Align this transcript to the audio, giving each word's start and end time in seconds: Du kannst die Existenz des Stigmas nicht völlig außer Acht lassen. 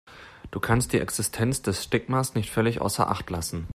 Du 0.49 0.59
kannst 0.59 0.93
die 0.93 0.99
Existenz 0.99 1.61
des 1.61 1.83
Stigmas 1.83 2.33
nicht 2.33 2.49
völlig 2.49 2.81
außer 2.81 3.07
Acht 3.07 3.29
lassen. 3.29 3.67